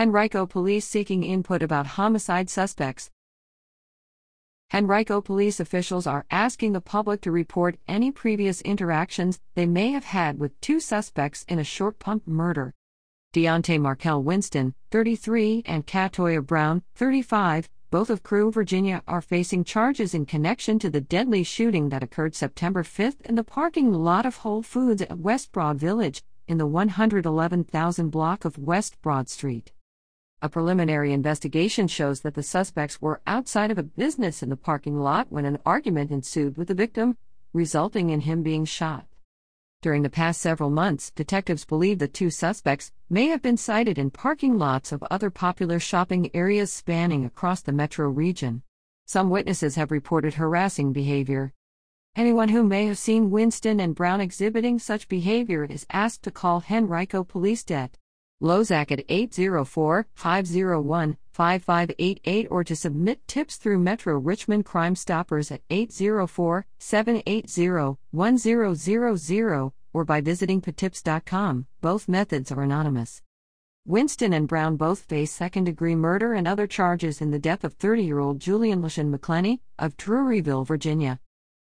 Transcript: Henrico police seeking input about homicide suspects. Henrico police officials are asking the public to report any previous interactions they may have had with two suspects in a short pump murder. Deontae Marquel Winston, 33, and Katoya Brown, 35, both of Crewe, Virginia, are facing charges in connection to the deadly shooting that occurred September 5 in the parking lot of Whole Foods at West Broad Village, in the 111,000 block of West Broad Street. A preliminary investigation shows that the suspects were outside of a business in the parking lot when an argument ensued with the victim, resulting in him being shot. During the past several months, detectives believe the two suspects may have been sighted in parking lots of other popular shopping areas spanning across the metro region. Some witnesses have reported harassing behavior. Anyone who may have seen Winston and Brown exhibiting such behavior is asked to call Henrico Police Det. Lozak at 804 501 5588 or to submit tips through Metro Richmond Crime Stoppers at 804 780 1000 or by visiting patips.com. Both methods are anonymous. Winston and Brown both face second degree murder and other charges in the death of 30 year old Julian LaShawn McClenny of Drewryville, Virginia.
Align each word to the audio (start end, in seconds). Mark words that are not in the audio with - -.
Henrico 0.00 0.46
police 0.46 0.86
seeking 0.86 1.22
input 1.22 1.62
about 1.62 1.86
homicide 1.88 2.48
suspects. 2.48 3.10
Henrico 4.72 5.20
police 5.20 5.60
officials 5.60 6.06
are 6.06 6.24
asking 6.30 6.72
the 6.72 6.80
public 6.80 7.20
to 7.20 7.30
report 7.30 7.76
any 7.86 8.10
previous 8.10 8.62
interactions 8.62 9.40
they 9.54 9.66
may 9.66 9.90
have 9.90 10.04
had 10.04 10.38
with 10.38 10.58
two 10.62 10.80
suspects 10.80 11.44
in 11.48 11.58
a 11.58 11.64
short 11.64 11.98
pump 11.98 12.26
murder. 12.26 12.72
Deontae 13.34 13.78
Marquel 13.78 14.22
Winston, 14.22 14.72
33, 14.90 15.64
and 15.66 15.86
Katoya 15.86 16.40
Brown, 16.46 16.82
35, 16.94 17.68
both 17.90 18.08
of 18.08 18.22
Crewe, 18.22 18.50
Virginia, 18.50 19.02
are 19.06 19.20
facing 19.20 19.64
charges 19.64 20.14
in 20.14 20.24
connection 20.24 20.78
to 20.78 20.88
the 20.88 21.02
deadly 21.02 21.42
shooting 21.42 21.90
that 21.90 22.02
occurred 22.02 22.34
September 22.34 22.82
5 22.82 23.16
in 23.26 23.34
the 23.34 23.44
parking 23.44 23.92
lot 23.92 24.24
of 24.24 24.36
Whole 24.36 24.62
Foods 24.62 25.02
at 25.02 25.18
West 25.18 25.52
Broad 25.52 25.76
Village, 25.76 26.22
in 26.48 26.56
the 26.56 26.66
111,000 26.66 28.08
block 28.08 28.46
of 28.46 28.56
West 28.56 28.98
Broad 29.02 29.28
Street. 29.28 29.72
A 30.42 30.48
preliminary 30.48 31.12
investigation 31.12 31.86
shows 31.86 32.22
that 32.22 32.34
the 32.34 32.42
suspects 32.42 33.02
were 33.02 33.20
outside 33.26 33.70
of 33.70 33.76
a 33.76 33.82
business 33.82 34.42
in 34.42 34.48
the 34.48 34.56
parking 34.56 34.98
lot 34.98 35.26
when 35.30 35.44
an 35.44 35.58
argument 35.66 36.10
ensued 36.10 36.56
with 36.56 36.68
the 36.68 36.74
victim, 36.74 37.18
resulting 37.52 38.08
in 38.08 38.20
him 38.20 38.42
being 38.42 38.64
shot. 38.64 39.04
During 39.82 40.02
the 40.02 40.08
past 40.08 40.40
several 40.40 40.70
months, 40.70 41.10
detectives 41.10 41.66
believe 41.66 41.98
the 41.98 42.08
two 42.08 42.30
suspects 42.30 42.90
may 43.10 43.26
have 43.26 43.42
been 43.42 43.58
sighted 43.58 43.98
in 43.98 44.10
parking 44.10 44.56
lots 44.56 44.92
of 44.92 45.02
other 45.10 45.28
popular 45.28 45.78
shopping 45.78 46.30
areas 46.32 46.72
spanning 46.72 47.26
across 47.26 47.60
the 47.60 47.72
metro 47.72 48.08
region. 48.08 48.62
Some 49.04 49.28
witnesses 49.28 49.74
have 49.74 49.90
reported 49.90 50.34
harassing 50.34 50.94
behavior. 50.94 51.52
Anyone 52.16 52.48
who 52.48 52.62
may 52.62 52.86
have 52.86 52.96
seen 52.96 53.30
Winston 53.30 53.78
and 53.78 53.94
Brown 53.94 54.22
exhibiting 54.22 54.78
such 54.78 55.06
behavior 55.06 55.66
is 55.66 55.86
asked 55.90 56.22
to 56.22 56.30
call 56.30 56.64
Henrico 56.70 57.24
Police 57.24 57.62
Det. 57.62 57.98
Lozak 58.42 58.90
at 58.90 59.04
804 59.08 60.06
501 60.14 61.16
5588 61.32 62.46
or 62.50 62.64
to 62.64 62.74
submit 62.74 63.26
tips 63.28 63.56
through 63.56 63.78
Metro 63.78 64.18
Richmond 64.18 64.64
Crime 64.64 64.94
Stoppers 64.94 65.50
at 65.50 65.60
804 65.70 66.66
780 66.78 67.98
1000 68.10 69.72
or 69.92 70.04
by 70.04 70.20
visiting 70.20 70.60
patips.com. 70.60 71.66
Both 71.80 72.08
methods 72.08 72.52
are 72.52 72.62
anonymous. 72.62 73.22
Winston 73.86 74.32
and 74.32 74.46
Brown 74.46 74.76
both 74.76 75.00
face 75.00 75.32
second 75.32 75.64
degree 75.64 75.94
murder 75.94 76.34
and 76.34 76.46
other 76.46 76.66
charges 76.66 77.20
in 77.20 77.30
the 77.30 77.38
death 77.38 77.64
of 77.64 77.74
30 77.74 78.04
year 78.04 78.18
old 78.18 78.38
Julian 78.38 78.82
LaShawn 78.82 79.14
McClenny 79.14 79.60
of 79.78 79.96
Drewryville, 79.96 80.66
Virginia. 80.66 81.18